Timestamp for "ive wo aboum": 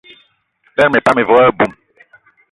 1.21-1.71